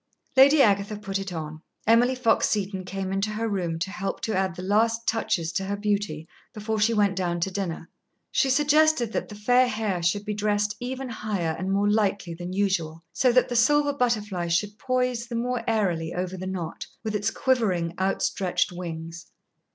Lady 0.35 0.63
Agatha 0.63 0.97
put 0.97 1.19
it 1.19 1.31
on. 1.31 1.61
Emily 1.85 2.15
Fox 2.15 2.49
Seton 2.49 2.85
came 2.85 3.13
into 3.13 3.29
her 3.29 3.47
room 3.47 3.77
to 3.77 3.91
help 3.91 4.19
to 4.21 4.35
add 4.35 4.55
the 4.55 4.63
last 4.63 5.05
touches 5.07 5.51
to 5.51 5.65
her 5.65 5.77
beauty 5.77 6.27
before 6.55 6.79
she 6.79 6.91
went 6.91 7.15
down 7.15 7.39
to 7.39 7.51
dinner. 7.51 7.87
She 8.31 8.49
suggested 8.49 9.11
that 9.13 9.29
the 9.29 9.35
fair 9.35 9.67
hair 9.67 10.01
should 10.01 10.25
be 10.25 10.33
dressed 10.33 10.75
even 10.79 11.07
higher 11.07 11.55
and 11.55 11.71
more 11.71 11.87
lightly 11.87 12.33
than 12.33 12.51
usual, 12.51 13.03
so 13.13 13.31
that 13.31 13.47
the 13.47 13.55
silver 13.55 13.93
butterfly 13.93 14.47
should 14.47 14.79
poise 14.79 15.27
the 15.27 15.35
more 15.35 15.63
airily 15.67 16.15
over 16.15 16.35
the 16.35 16.47
knot, 16.47 16.87
with 17.03 17.13
its 17.13 17.29
quivering, 17.29 17.93
outstretched 17.99 18.71
wings. 18.71 19.27